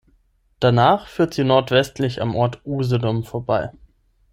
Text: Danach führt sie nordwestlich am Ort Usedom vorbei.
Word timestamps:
Danach 0.59 1.05
führt 1.07 1.35
sie 1.35 1.43
nordwestlich 1.43 2.23
am 2.23 2.33
Ort 2.35 2.59
Usedom 2.65 3.23
vorbei. 3.23 3.69